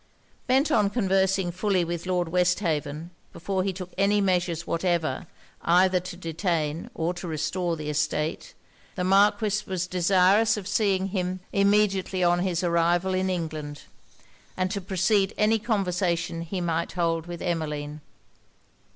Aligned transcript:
Bent 0.47 0.71
on 0.71 0.89
conversing 0.89 1.51
fully 1.51 1.85
with 1.85 2.07
Lord 2.07 2.29
Westhaven 2.29 3.11
before 3.31 3.63
he 3.63 3.71
took 3.71 3.91
any 3.99 4.19
measures 4.19 4.65
whatever 4.65 5.27
either 5.61 5.99
to 5.99 6.17
detain 6.17 6.89
or 6.95 7.13
to 7.13 7.27
restore 7.27 7.77
the 7.77 7.87
estate, 7.87 8.55
the 8.95 9.03
Marquis 9.03 9.61
was 9.67 9.85
desirous 9.85 10.57
of 10.57 10.67
seeing 10.67 11.09
him 11.09 11.39
immediately 11.53 12.23
on 12.23 12.39
his 12.39 12.63
arrival 12.63 13.13
in 13.13 13.29
England, 13.29 13.83
and 14.57 14.71
to 14.71 14.81
precede 14.81 15.35
any 15.37 15.59
conversation 15.59 16.41
he 16.41 16.61
might 16.61 16.93
hold 16.93 17.27
with 17.27 17.39
Emmeline. 17.39 18.01